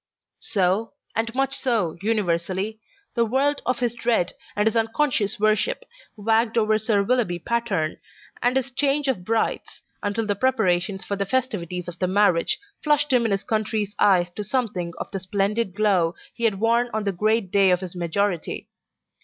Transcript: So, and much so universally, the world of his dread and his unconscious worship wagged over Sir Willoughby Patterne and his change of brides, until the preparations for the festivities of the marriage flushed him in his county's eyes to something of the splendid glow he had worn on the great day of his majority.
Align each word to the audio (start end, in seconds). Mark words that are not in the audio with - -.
So, 0.39 0.93
and 1.15 1.35
much 1.35 1.55
so 1.55 1.95
universally, 2.01 2.79
the 3.13 3.23
world 3.23 3.61
of 3.67 3.77
his 3.77 3.93
dread 3.93 4.33
and 4.55 4.65
his 4.65 4.75
unconscious 4.75 5.39
worship 5.39 5.83
wagged 6.17 6.57
over 6.57 6.79
Sir 6.79 7.03
Willoughby 7.03 7.37
Patterne 7.37 7.97
and 8.41 8.55
his 8.57 8.71
change 8.71 9.07
of 9.07 9.23
brides, 9.23 9.83
until 10.01 10.25
the 10.25 10.33
preparations 10.33 11.03
for 11.05 11.15
the 11.15 11.27
festivities 11.27 11.87
of 11.87 11.99
the 11.99 12.07
marriage 12.07 12.57
flushed 12.83 13.13
him 13.13 13.25
in 13.25 13.31
his 13.31 13.43
county's 13.43 13.95
eyes 13.99 14.31
to 14.31 14.43
something 14.43 14.91
of 14.97 15.11
the 15.11 15.19
splendid 15.19 15.75
glow 15.75 16.15
he 16.33 16.45
had 16.45 16.59
worn 16.59 16.89
on 16.95 17.03
the 17.03 17.11
great 17.11 17.51
day 17.51 17.69
of 17.69 17.81
his 17.81 17.95
majority. 17.95 18.69